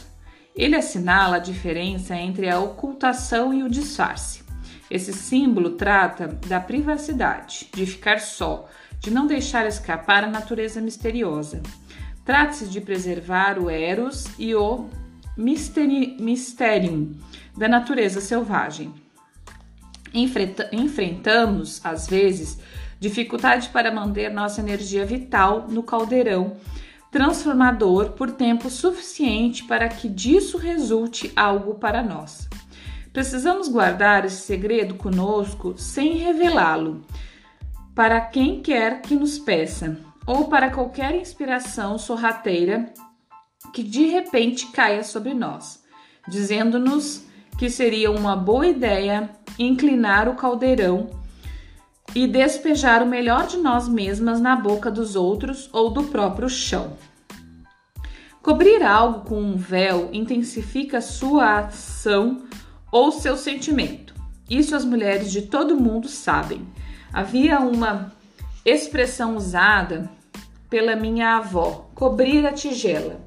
Ele 0.55 0.75
assinala 0.75 1.37
a 1.37 1.39
diferença 1.39 2.17
entre 2.17 2.49
a 2.49 2.59
ocultação 2.59 3.53
e 3.53 3.63
o 3.63 3.69
disfarce. 3.69 4.45
Esse 4.91 5.13
símbolo 5.13 5.73
trata 5.73 6.27
da 6.27 6.59
privacidade, 6.59 7.69
de 7.71 7.85
ficar 7.85 8.19
só, 8.19 8.67
de 8.99 9.11
não 9.11 9.27
deixar 9.27 9.67
escapar 9.67 10.25
a 10.25 10.31
natureza 10.31 10.81
misteriosa. 10.81 11.63
Trata-se 12.25 12.67
de 12.67 12.81
preservar 12.81 13.59
o 13.59 13.69
Eros 13.69 14.25
e 14.39 14.55
o 14.55 14.89
Mysterium 15.37 17.15
da 17.55 17.69
natureza 17.69 18.23
selvagem. 18.23 19.06
Enfrenta 20.17 20.69
enfrentamos, 20.73 21.81
às 21.85 22.09
vezes, 22.09 22.59
dificuldade 22.99 23.69
para 23.69 23.93
manter 23.93 24.31
nossa 24.31 24.61
energia 24.61 25.05
vital 25.05 25.67
no 25.69 25.83
caldeirão 25.83 26.57
transformador 27.11 28.11
por 28.11 28.33
tempo 28.33 28.69
suficiente 28.69 29.65
para 29.65 29.89
que 29.89 30.09
disso 30.09 30.59
resulte 30.59 31.33
algo 31.37 31.75
para 31.75 32.03
nós. 32.03 32.49
Precisamos 33.13 33.69
guardar 33.69 34.25
esse 34.25 34.43
segredo 34.43 34.95
conosco 34.95 35.75
sem 35.79 36.17
revelá-lo 36.17 37.05
para 37.95 38.21
quem 38.21 38.61
quer 38.61 39.01
que 39.01 39.15
nos 39.15 39.39
peça 39.39 39.99
ou 40.27 40.49
para 40.49 40.71
qualquer 40.71 41.15
inspiração 41.15 41.99
sorrateira 41.99 42.93
que 43.73 43.83
de 43.83 44.07
repente 44.07 44.67
caia 44.67 45.03
sobre 45.03 45.33
nós, 45.33 45.83
dizendo-nos 46.29 47.25
que 47.57 47.71
seria 47.71 48.11
uma 48.11 48.37
boa 48.37 48.67
ideia 48.67 49.31
inclinar 49.59 50.29
o 50.29 50.35
caldeirão 50.35 51.11
e 52.15 52.27
despejar 52.27 53.03
o 53.03 53.07
melhor 53.07 53.47
de 53.47 53.57
nós 53.57 53.89
mesmas 53.89 54.41
na 54.41 54.57
boca 54.57 54.91
dos 54.91 55.17
outros 55.17 55.69
ou 55.73 55.91
do 55.91 56.05
próprio 56.05 56.49
chão. 56.49 56.97
Cobrir 58.43 58.83
algo 58.83 59.21
com 59.29 59.41
um 59.41 59.57
véu 59.57 60.09
intensifica 60.13 61.01
sua 61.01 61.59
ação 61.59 62.45
ou 62.93 63.11
seu 63.11 63.37
sentimento. 63.37 64.15
Isso 64.49 64.77
as 64.77 64.85
mulheres 64.85 65.33
de 65.33 65.43
todo 65.43 65.81
mundo 65.81 66.09
sabem. 66.09 66.67
Havia 67.13 67.59
uma 67.59 68.13
expressão 68.65 69.37
usada 69.37 70.09
pela 70.71 70.95
minha 70.95 71.37
avó, 71.37 71.91
cobrir 71.95 72.47
a 72.47 72.53
tigela. 72.53 73.26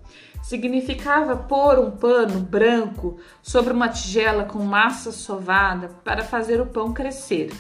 Significava 0.50 1.38
pôr 1.38 1.78
um 1.78 1.92
pano 1.92 2.40
branco 2.40 3.20
sobre 3.42 3.72
uma 3.72 3.88
tigela 3.88 4.46
com 4.46 4.60
massa 4.64 5.12
sovada 5.12 5.90
para 6.04 6.24
fazer 6.24 6.60
o 6.60 6.66
pão 6.66 6.92
crescer. 6.92 7.52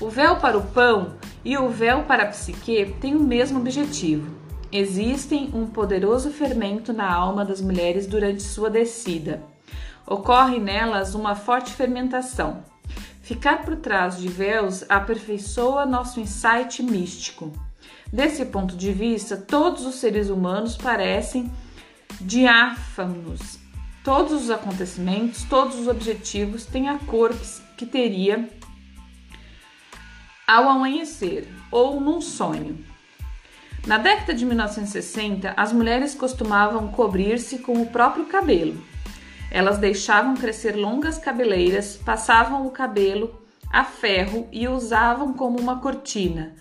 O 0.00 0.08
véu 0.08 0.36
para 0.36 0.56
o 0.56 0.66
pão 0.68 1.16
e 1.44 1.58
o 1.58 1.68
véu 1.68 2.04
para 2.04 2.22
a 2.22 2.26
psique 2.26 2.96
têm 3.00 3.14
o 3.14 3.22
mesmo 3.22 3.58
objetivo. 3.58 4.34
Existem 4.72 5.50
um 5.52 5.66
poderoso 5.66 6.30
fermento 6.30 6.92
na 6.92 7.12
alma 7.12 7.44
das 7.44 7.60
mulheres 7.60 8.06
durante 8.06 8.42
sua 8.42 8.70
descida 8.70 9.42
ocorre 10.10 10.58
nelas 10.58 11.14
uma 11.14 11.36
forte 11.36 11.72
fermentação. 11.72 12.64
Ficar 13.22 13.64
por 13.64 13.76
trás 13.76 14.18
de 14.18 14.26
véus 14.26 14.84
aperfeiçoa 14.88 15.86
nosso 15.86 16.18
insight 16.18 16.82
místico. 16.82 17.52
Desse 18.12 18.44
ponto 18.44 18.76
de 18.76 18.92
vista, 18.92 19.36
todos 19.36 19.86
os 19.86 19.96
seres 19.96 20.30
humanos 20.30 20.76
parecem 20.76 21.50
diáfanos. 22.20 23.58
Todos 24.02 24.44
os 24.44 24.50
acontecimentos, 24.50 25.44
todos 25.44 25.78
os 25.78 25.86
objetivos 25.86 26.66
têm 26.66 26.88
a 26.88 26.98
cor 26.98 27.34
que 27.76 27.86
teria 27.86 28.48
ao 30.46 30.68
amanhecer 30.68 31.46
ou 31.70 32.00
num 32.00 32.20
sonho. 32.20 32.84
Na 33.86 33.96
década 33.96 34.34
de 34.34 34.44
1960, 34.44 35.54
as 35.56 35.72
mulheres 35.72 36.14
costumavam 36.14 36.88
cobrir-se 36.88 37.58
com 37.58 37.80
o 37.80 37.86
próprio 37.86 38.26
cabelo. 38.26 38.82
Elas 39.50 39.78
deixavam 39.78 40.34
crescer 40.34 40.72
longas 40.72 41.18
cabeleiras, 41.18 41.96
passavam 41.96 42.66
o 42.66 42.70
cabelo 42.70 43.40
a 43.72 43.84
ferro 43.84 44.48
e 44.50 44.66
usavam 44.66 45.32
como 45.32 45.60
uma 45.60 45.78
cortina, 45.78 46.56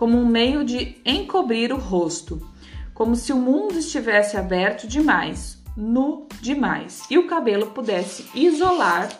como 0.00 0.16
um 0.16 0.24
meio 0.24 0.64
de 0.64 0.96
encobrir 1.04 1.74
o 1.74 1.76
rosto, 1.76 2.40
como 2.94 3.14
se 3.14 3.34
o 3.34 3.36
mundo 3.36 3.78
estivesse 3.78 4.34
aberto 4.34 4.88
demais, 4.88 5.62
nu 5.76 6.26
demais, 6.40 7.02
e 7.10 7.18
o 7.18 7.26
cabelo 7.26 7.66
pudesse 7.72 8.24
isolar 8.34 9.10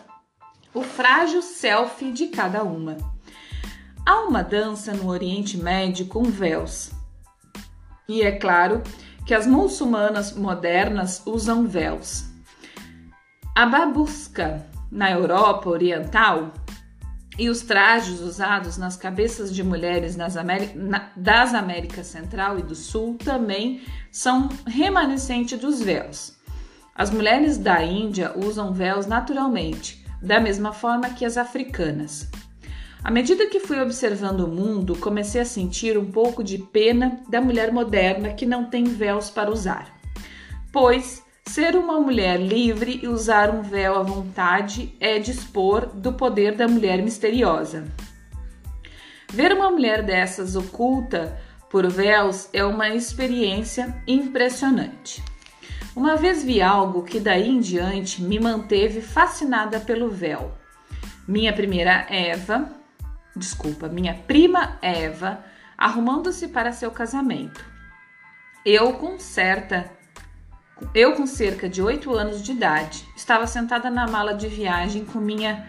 o 0.73 0.81
frágil 0.81 1.43
selfie 1.43 2.11
de 2.11 2.29
cada 2.29 2.63
uma. 2.63 2.97
Há 4.03 4.21
uma 4.23 4.41
dança 4.41 4.91
no 4.91 5.07
Oriente 5.07 5.55
Médio 5.55 6.07
com 6.07 6.23
véus. 6.23 6.89
E 8.09 8.23
é 8.23 8.31
claro 8.31 8.81
que 9.23 9.35
as 9.35 9.45
muçulmanas 9.45 10.35
modernas 10.35 11.21
usam 11.27 11.67
véus. 11.67 12.25
A 13.55 13.67
babusca 13.67 14.65
na 14.91 15.11
Europa 15.11 15.69
Oriental 15.69 16.51
e 17.37 17.49
os 17.49 17.61
trajes 17.61 18.19
usados 18.19 18.77
nas 18.77 18.97
cabeças 18.97 19.53
de 19.53 19.63
mulheres 19.63 20.15
na, 20.15 21.09
das 21.15 21.53
Américas 21.53 22.07
Central 22.07 22.59
e 22.59 22.61
do 22.61 22.75
Sul 22.75 23.17
também 23.17 23.81
são 24.11 24.49
remanescente 24.67 25.55
dos 25.55 25.81
véus. 25.81 26.35
As 26.93 27.09
mulheres 27.09 27.57
da 27.57 27.83
Índia 27.83 28.33
usam 28.35 28.73
véus 28.73 29.05
naturalmente, 29.05 30.05
da 30.21 30.39
mesma 30.39 30.73
forma 30.73 31.09
que 31.11 31.25
as 31.25 31.37
africanas. 31.37 32.29
À 33.03 33.09
medida 33.09 33.47
que 33.47 33.59
fui 33.59 33.81
observando 33.81 34.41
o 34.41 34.47
mundo, 34.47 34.95
comecei 34.97 35.41
a 35.41 35.45
sentir 35.45 35.97
um 35.97 36.11
pouco 36.11 36.43
de 36.43 36.59
pena 36.59 37.19
da 37.27 37.41
mulher 37.41 37.71
moderna 37.71 38.33
que 38.33 38.45
não 38.45 38.65
tem 38.65 38.83
véus 38.83 39.29
para 39.29 39.49
usar, 39.49 39.99
pois 40.71 41.23
Ser 41.45 41.75
uma 41.75 41.99
mulher 41.99 42.39
livre 42.39 42.99
e 43.03 43.07
usar 43.07 43.49
um 43.49 43.61
véu 43.61 43.95
à 43.95 44.03
vontade 44.03 44.95
é 44.99 45.19
dispor 45.19 45.87
do 45.87 46.13
poder 46.13 46.55
da 46.55 46.67
mulher 46.67 47.01
misteriosa. 47.01 47.85
Ver 49.29 49.51
uma 49.53 49.69
mulher 49.69 50.03
dessas 50.03 50.55
oculta 50.55 51.37
por 51.69 51.89
véus 51.89 52.49
é 52.53 52.63
uma 52.63 52.89
experiência 52.89 54.01
impressionante. 54.07 55.23
Uma 55.95 56.15
vez 56.15 56.43
vi 56.43 56.61
algo 56.61 57.03
que 57.03 57.19
daí 57.19 57.49
em 57.49 57.59
diante 57.59 58.21
me 58.21 58.39
manteve 58.39 59.01
fascinada 59.01 59.79
pelo 59.79 60.09
véu. 60.09 60.53
Minha 61.27 61.51
primeira 61.51 62.05
Eva, 62.09 62.71
desculpa, 63.35 63.89
minha 63.89 64.13
prima 64.13 64.77
Eva, 64.81 65.43
arrumando-se 65.77 66.47
para 66.47 66.71
seu 66.71 66.91
casamento. 66.91 67.65
Eu 68.65 68.93
com 68.93 69.19
certa 69.19 69.89
eu 70.93 71.13
com 71.13 71.25
cerca 71.25 71.69
de 71.69 71.81
oito 71.81 72.13
anos 72.13 72.41
de 72.41 72.51
idade 72.51 73.05
estava 73.15 73.47
sentada 73.47 73.89
na 73.89 74.07
mala 74.07 74.33
de 74.33 74.47
viagem 74.47 75.05
com 75.05 75.19
minha 75.19 75.67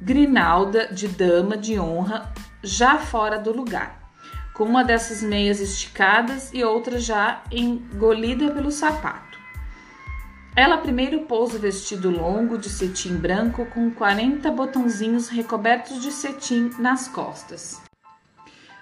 grinalda 0.00 0.86
de 0.92 1.08
dama 1.08 1.56
de 1.56 1.78
honra 1.78 2.32
já 2.62 2.98
fora 2.98 3.38
do 3.38 3.52
lugar, 3.52 4.10
com 4.54 4.64
uma 4.64 4.84
dessas 4.84 5.22
meias 5.22 5.60
esticadas 5.60 6.50
e 6.52 6.62
outra 6.64 6.98
já 6.98 7.42
engolida 7.50 8.50
pelo 8.50 8.70
sapato. 8.70 9.38
Ela 10.56 10.78
primeiro 10.78 11.20
pôs 11.20 11.54
o 11.54 11.58
vestido 11.58 12.10
longo 12.10 12.58
de 12.58 12.68
cetim 12.68 13.16
branco 13.16 13.66
com 13.66 13.90
40 13.90 14.50
botãozinhos 14.50 15.28
recobertos 15.28 16.02
de 16.02 16.10
cetim 16.10 16.70
nas 16.78 17.06
costas. 17.06 17.80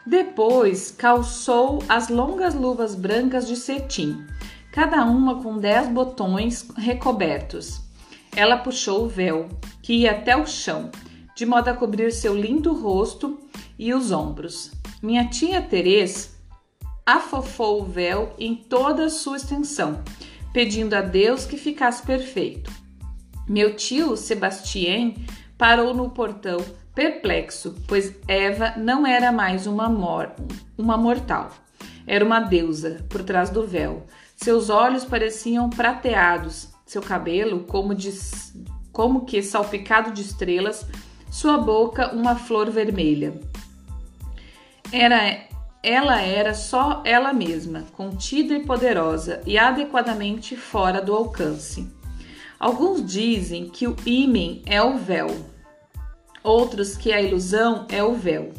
Depois 0.07 0.91
calçou 0.91 1.83
as 1.89 2.09
longas 2.09 2.55
luvas 2.55 2.95
brancas 2.95 3.47
de 3.47 3.57
cetim, 3.57 4.25
cada 4.77 5.07
uma 5.07 5.43
com 5.43 5.57
10 5.57 5.89
botões 5.89 6.69
recobertos. 6.77 7.81
Ela 8.37 8.59
puxou 8.59 9.07
o 9.07 9.09
véu, 9.09 9.49
que 9.81 9.95
ia 9.95 10.11
até 10.11 10.37
o 10.37 10.47
chão, 10.47 10.91
de 11.35 11.47
modo 11.47 11.69
a 11.69 11.73
cobrir 11.73 12.13
seu 12.13 12.39
lindo 12.39 12.75
rosto 12.75 13.41
e 13.79 13.95
os 13.95 14.13
ombros. 14.13 14.73
Minha 15.03 15.31
tia 15.31 15.63
Teresa 15.63 16.29
afofou 17.07 17.81
o 17.81 17.87
véu 17.87 18.35
em 18.39 18.55
toda 18.55 19.07
a 19.07 19.11
sua 19.11 19.39
extensão, 19.39 20.03
pedindo 20.53 20.93
a 20.93 21.01
Deus 21.01 21.47
que 21.47 21.57
ficasse 21.57 22.03
perfeito. 22.03 22.71
Meu 23.49 23.77
tio 23.77 24.15
Sebastien 24.15 25.25
parou 25.57 25.95
no 25.95 26.11
portão, 26.11 26.59
perplexo, 26.95 27.75
pois 27.89 28.15
Eva 28.29 28.75
não 28.77 29.07
era 29.07 29.33
mais 29.33 29.67
uma, 29.67 29.89
mor 29.89 30.33
uma 30.77 30.99
mortal. 30.99 31.51
Era 32.07 32.23
uma 32.23 32.41
deusa 32.41 33.05
por 33.09 33.25
trás 33.25 33.49
do 33.49 33.67
véu. 33.67 34.07
Seus 34.37 34.71
olhos 34.71 35.05
pareciam 35.05 35.69
prateados, 35.69 36.69
seu 36.85 37.03
cabelo, 37.03 37.65
como, 37.65 37.95
de, 37.95 38.13
como 38.93 39.25
que 39.25 39.43
salpicado 39.43 40.13
de 40.13 40.23
estrelas, 40.23 40.87
sua 41.31 41.59
boca 41.59 42.15
uma 42.15 42.37
flor 42.37 42.71
vermelha. 42.71 43.41
Era 44.93 45.47
ela 45.83 46.21
era 46.21 46.53
só 46.53 47.03
ela 47.05 47.33
mesma, 47.33 47.85
contida 47.93 48.55
e 48.55 48.65
poderosa 48.65 49.41
e 49.47 49.57
adequadamente 49.57 50.57
fora 50.57 51.01
do 51.01 51.15
alcance. 51.15 51.89
Alguns 52.59 53.05
dizem 53.05 53.69
que 53.69 53.87
o 53.87 53.97
ímen 54.05 54.63
é 54.67 54.83
o 54.83 54.99
véu, 54.99 55.29
outros 56.43 56.97
que 56.97 57.13
a 57.13 57.23
ilusão 57.23 57.87
é 57.89 58.03
o 58.03 58.15
véu. 58.15 58.53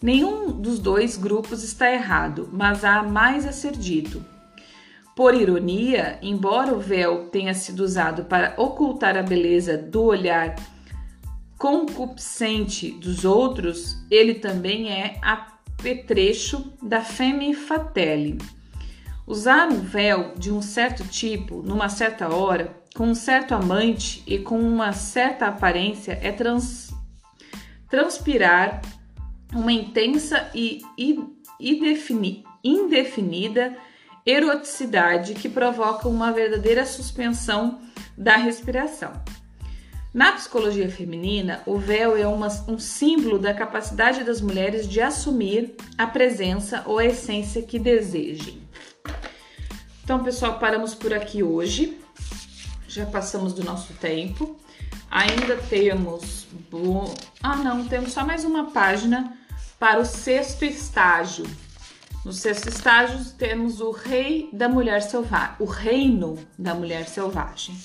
Nenhum 0.00 0.50
dos 0.52 0.78
dois 0.78 1.16
grupos 1.18 1.62
está 1.62 1.92
errado, 1.92 2.48
mas 2.50 2.84
há 2.84 3.02
mais 3.02 3.46
a 3.46 3.52
ser 3.52 3.72
dito. 3.72 4.24
Por 5.20 5.34
ironia, 5.34 6.18
embora 6.22 6.72
o 6.72 6.80
véu 6.80 7.26
tenha 7.26 7.52
sido 7.52 7.80
usado 7.80 8.24
para 8.24 8.54
ocultar 8.56 9.18
a 9.18 9.22
beleza 9.22 9.76
do 9.76 10.04
olhar 10.04 10.56
concupiscente 11.58 12.90
dos 12.92 13.26
outros, 13.26 13.98
ele 14.10 14.32
também 14.32 14.90
é 14.90 15.20
apetrecho 15.20 16.72
da 16.82 17.02
femme 17.02 17.52
fatale. 17.52 18.38
Usar 19.26 19.68
um 19.68 19.82
véu 19.82 20.32
de 20.38 20.50
um 20.50 20.62
certo 20.62 21.06
tipo, 21.06 21.60
numa 21.60 21.90
certa 21.90 22.34
hora, 22.34 22.74
com 22.96 23.08
um 23.08 23.14
certo 23.14 23.54
amante 23.54 24.22
e 24.26 24.38
com 24.38 24.58
uma 24.58 24.94
certa 24.94 25.48
aparência 25.48 26.18
é 26.22 26.32
trans, 26.32 26.94
transpirar 27.90 28.80
uma 29.52 29.70
intensa 29.70 30.50
e 30.54 30.80
indefinida 32.64 33.76
eroticidade 34.24 35.34
que 35.34 35.48
provoca 35.48 36.08
uma 36.08 36.32
verdadeira 36.32 36.84
suspensão 36.84 37.80
da 38.16 38.36
respiração. 38.36 39.12
Na 40.12 40.32
psicologia 40.32 40.90
feminina, 40.90 41.62
o 41.64 41.78
véu 41.78 42.16
é 42.16 42.26
uma, 42.26 42.48
um 42.66 42.78
símbolo 42.78 43.38
da 43.38 43.54
capacidade 43.54 44.24
das 44.24 44.40
mulheres 44.40 44.88
de 44.88 45.00
assumir 45.00 45.76
a 45.96 46.06
presença 46.06 46.82
ou 46.84 46.98
a 46.98 47.04
essência 47.04 47.62
que 47.62 47.78
desejem. 47.78 48.60
Então, 50.02 50.24
pessoal, 50.24 50.58
paramos 50.58 50.96
por 50.96 51.14
aqui 51.14 51.44
hoje. 51.44 51.96
Já 52.88 53.06
passamos 53.06 53.52
do 53.52 53.62
nosso 53.62 53.92
tempo. 53.94 54.56
Ainda 55.08 55.56
temos. 55.56 56.48
Ah, 57.40 57.54
não, 57.54 57.86
temos 57.86 58.12
só 58.12 58.26
mais 58.26 58.44
uma 58.44 58.72
página 58.72 59.36
para 59.78 60.00
o 60.00 60.04
sexto 60.04 60.64
estágio. 60.64 61.46
No 62.24 62.32
sexto 62.32 62.68
estágio, 62.68 63.24
temos 63.38 63.80
o 63.80 63.90
rei 63.90 64.50
da 64.52 64.68
mulher 64.68 65.02
selvagem, 65.02 65.56
o 65.58 65.64
reino 65.64 66.38
da 66.58 66.74
mulher 66.74 67.08
selvagem 67.08 67.76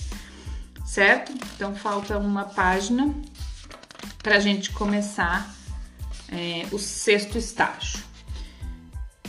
certo? 0.86 1.34
Então 1.56 1.76
falta 1.76 2.18
uma 2.18 2.46
página 2.46 3.14
para 4.22 4.38
a 4.38 4.40
gente 4.40 4.72
começar 4.72 5.54
é, 6.32 6.66
o 6.72 6.80
sexto 6.80 7.38
estágio. 7.38 8.00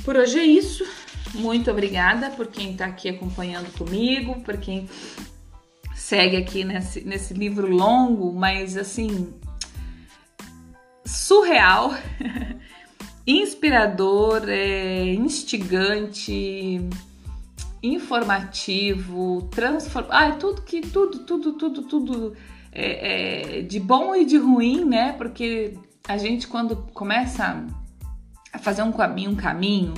Por 0.04 0.16
hoje 0.16 0.38
é 0.38 0.44
isso. 0.44 0.86
Muito 1.34 1.70
obrigada 1.70 2.30
por 2.30 2.46
quem 2.46 2.72
está 2.72 2.86
aqui 2.86 3.08
acompanhando 3.08 3.70
comigo, 3.76 4.40
por 4.42 4.56
quem 4.58 4.88
segue 5.94 6.36
aqui 6.36 6.62
nesse, 6.62 7.00
nesse 7.00 7.34
livro 7.34 7.68
longo, 7.68 8.32
mas 8.32 8.76
assim 8.76 9.34
surreal, 11.04 11.94
inspirador, 13.26 14.44
é, 14.48 15.12
instigante 15.14 16.88
informativo, 17.82 19.48
transform... 19.50 20.06
ah, 20.10 20.32
tudo 20.32 20.62
que 20.62 20.80
tudo, 20.80 21.20
tudo, 21.20 21.52
tudo, 21.52 21.82
tudo 21.82 22.36
é, 22.72 23.58
é, 23.58 23.62
de 23.62 23.80
bom 23.80 24.14
e 24.14 24.24
de 24.24 24.36
ruim, 24.36 24.84
né? 24.84 25.12
Porque 25.12 25.74
a 26.06 26.16
gente 26.16 26.46
quando 26.46 26.76
começa 26.92 27.66
a 28.52 28.58
fazer 28.58 28.82
um 28.82 28.92
caminho, 28.92 29.30
um 29.30 29.36
caminho 29.36 29.94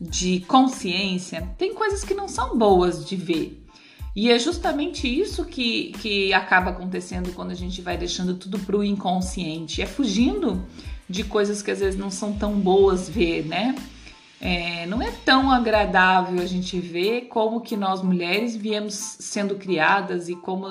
de 0.00 0.40
consciência, 0.40 1.48
tem 1.56 1.74
coisas 1.74 2.04
que 2.04 2.14
não 2.14 2.26
são 2.26 2.56
boas 2.56 3.06
de 3.06 3.16
ver. 3.16 3.62
E 4.14 4.30
é 4.30 4.38
justamente 4.38 5.08
isso 5.08 5.44
que, 5.44 5.92
que 5.92 6.34
acaba 6.34 6.70
acontecendo 6.70 7.32
quando 7.32 7.50
a 7.50 7.54
gente 7.54 7.80
vai 7.80 7.96
deixando 7.96 8.34
tudo 8.34 8.58
pro 8.58 8.84
inconsciente. 8.84 9.80
É 9.80 9.86
fugindo 9.86 10.62
de 11.12 11.24
coisas 11.24 11.62
que 11.62 11.70
às 11.70 11.80
vezes 11.80 11.98
não 11.98 12.10
são 12.10 12.32
tão 12.32 12.58
boas 12.58 13.08
ver, 13.08 13.46
né? 13.46 13.74
é, 14.42 14.86
não 14.86 15.00
é 15.00 15.12
tão 15.24 15.52
agradável 15.52 16.42
a 16.42 16.46
gente 16.46 16.80
ver 16.80 17.28
como 17.28 17.60
que 17.60 17.76
nós 17.76 18.02
mulheres 18.02 18.56
viemos 18.56 18.94
sendo 18.94 19.54
criadas 19.54 20.28
e 20.28 20.34
como 20.34 20.66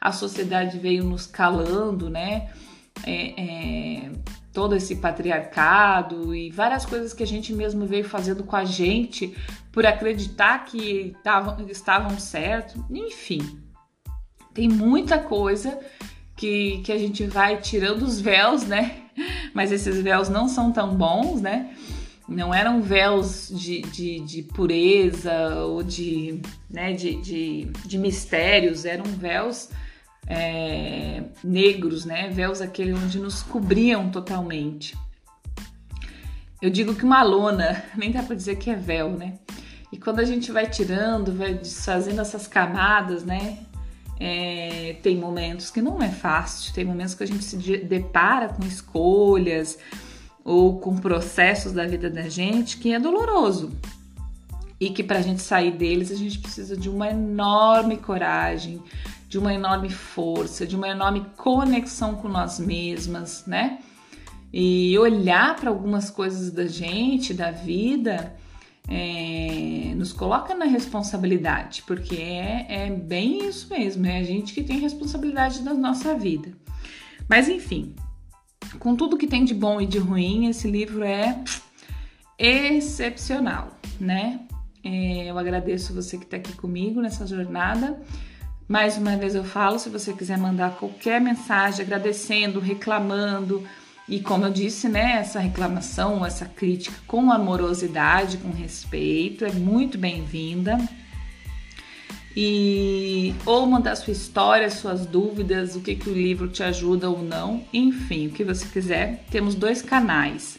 a 0.00 0.12
sociedade 0.12 0.78
veio 0.78 1.02
nos 1.02 1.26
calando, 1.26 2.08
né? 2.08 2.48
É, 3.04 3.40
é, 3.40 4.10
todo 4.52 4.76
esse 4.76 4.96
patriarcado 4.96 6.32
e 6.32 6.48
várias 6.50 6.86
coisas 6.86 7.12
que 7.12 7.24
a 7.24 7.26
gente 7.26 7.52
mesmo 7.52 7.86
veio 7.86 8.04
fazendo 8.04 8.44
com 8.44 8.54
a 8.54 8.64
gente 8.64 9.36
por 9.72 9.84
acreditar 9.84 10.64
que 10.64 11.16
tavam, 11.22 11.66
estavam 11.68 12.18
certo, 12.20 12.84
enfim, 12.88 13.40
tem 14.54 14.68
muita 14.68 15.18
coisa 15.18 15.78
que, 16.36 16.78
que 16.84 16.92
a 16.92 16.98
gente 16.98 17.24
vai 17.26 17.56
tirando 17.56 18.02
os 18.02 18.20
véus, 18.20 18.62
né? 18.64 19.07
Mas 19.54 19.72
esses 19.72 20.00
véus 20.00 20.28
não 20.28 20.48
são 20.48 20.72
tão 20.72 20.94
bons, 20.94 21.40
né? 21.40 21.70
não 22.28 22.52
eram 22.52 22.82
véus 22.82 23.48
de, 23.50 23.80
de, 23.80 24.20
de 24.20 24.42
pureza 24.42 25.64
ou 25.64 25.82
de, 25.82 26.42
né, 26.68 26.92
de, 26.92 27.14
de, 27.22 27.64
de 27.86 27.96
mistérios, 27.96 28.84
eram 28.84 29.04
véus 29.04 29.70
é, 30.26 31.22
negros, 31.42 32.04
né? 32.04 32.28
Véus 32.28 32.60
aquele 32.60 32.92
onde 32.92 33.18
nos 33.18 33.42
cobriam 33.42 34.10
totalmente. 34.10 34.94
Eu 36.60 36.68
digo 36.68 36.94
que 36.94 37.04
uma 37.04 37.22
lona, 37.22 37.82
nem 37.96 38.12
dá 38.12 38.22
para 38.22 38.36
dizer 38.36 38.56
que 38.56 38.68
é 38.68 38.76
véu, 38.76 39.10
né? 39.10 39.38
E 39.90 39.96
quando 39.96 40.18
a 40.18 40.24
gente 40.24 40.52
vai 40.52 40.68
tirando, 40.68 41.32
vai 41.32 41.54
desfazendo 41.54 42.20
essas 42.20 42.46
camadas, 42.46 43.24
né? 43.24 43.60
É, 44.20 44.96
tem 45.02 45.16
momentos 45.16 45.70
que 45.70 45.80
não 45.80 46.02
é 46.02 46.08
fácil, 46.08 46.72
tem 46.74 46.84
momentos 46.84 47.14
que 47.14 47.22
a 47.22 47.26
gente 47.26 47.44
se 47.44 47.56
depara 47.78 48.48
com 48.48 48.64
escolhas, 48.64 49.78
ou 50.48 50.80
com 50.80 50.96
processos 50.96 51.72
da 51.72 51.86
vida 51.86 52.08
da 52.08 52.26
gente 52.26 52.78
que 52.78 52.94
é 52.94 52.98
doloroso 52.98 53.70
e 54.80 54.88
que 54.88 55.02
para 55.02 55.18
a 55.18 55.22
gente 55.22 55.42
sair 55.42 55.72
deles 55.72 56.10
a 56.10 56.14
gente 56.14 56.38
precisa 56.38 56.74
de 56.74 56.88
uma 56.88 57.10
enorme 57.10 57.98
coragem, 57.98 58.82
de 59.28 59.38
uma 59.38 59.52
enorme 59.52 59.90
força, 59.90 60.66
de 60.66 60.74
uma 60.74 60.88
enorme 60.88 61.26
conexão 61.36 62.14
com 62.14 62.28
nós 62.28 62.58
mesmas, 62.58 63.44
né? 63.46 63.80
E 64.50 64.98
olhar 64.98 65.54
para 65.56 65.68
algumas 65.68 66.08
coisas 66.08 66.50
da 66.50 66.66
gente, 66.66 67.34
da 67.34 67.50
vida, 67.50 68.34
é, 68.88 69.92
nos 69.94 70.12
coloca 70.12 70.54
na 70.54 70.64
responsabilidade, 70.64 71.82
porque 71.86 72.16
é, 72.16 72.66
é 72.68 72.90
bem 72.90 73.46
isso 73.46 73.68
mesmo, 73.68 74.06
é 74.06 74.18
a 74.18 74.24
gente 74.24 74.54
que 74.54 74.62
tem 74.62 74.78
responsabilidade 74.78 75.60
da 75.60 75.74
nossa 75.74 76.14
vida. 76.14 76.52
Mas 77.28 77.48
enfim, 77.48 77.94
com 78.78 78.96
tudo 78.96 79.18
que 79.18 79.26
tem 79.26 79.44
de 79.44 79.54
bom 79.54 79.80
e 79.80 79.86
de 79.86 79.98
ruim, 79.98 80.46
esse 80.46 80.70
livro 80.70 81.04
é 81.04 81.38
excepcional, 82.38 83.76
né? 84.00 84.40
É, 84.82 85.26
eu 85.30 85.38
agradeço 85.38 85.92
você 85.92 86.16
que 86.16 86.24
está 86.24 86.38
aqui 86.38 86.54
comigo 86.54 87.02
nessa 87.02 87.26
jornada. 87.26 88.00
Mais 88.66 88.96
uma 88.96 89.16
vez 89.16 89.34
eu 89.34 89.44
falo, 89.44 89.78
se 89.78 89.88
você 89.88 90.12
quiser 90.12 90.38
mandar 90.38 90.76
qualquer 90.76 91.20
mensagem 91.20 91.84
agradecendo, 91.84 92.60
reclamando, 92.60 93.64
e 94.08 94.20
como 94.20 94.46
eu 94.46 94.50
disse, 94.50 94.88
né, 94.88 95.18
essa 95.20 95.38
reclamação, 95.38 96.24
essa 96.24 96.46
crítica 96.46 96.96
com 97.06 97.30
amorosidade, 97.30 98.38
com 98.38 98.50
respeito, 98.50 99.44
é 99.44 99.52
muito 99.52 99.98
bem-vinda. 99.98 100.78
E 102.34 103.34
ou 103.44 103.66
mandar 103.66 103.96
sua 103.96 104.12
história, 104.12 104.70
suas 104.70 105.04
dúvidas, 105.04 105.76
o 105.76 105.80
que, 105.80 105.94
que 105.94 106.08
o 106.08 106.14
livro 106.14 106.48
te 106.48 106.62
ajuda 106.62 107.10
ou 107.10 107.22
não, 107.22 107.64
enfim, 107.72 108.28
o 108.28 108.30
que 108.30 108.44
você 108.44 108.66
quiser. 108.68 109.24
Temos 109.30 109.54
dois 109.54 109.82
canais. 109.82 110.56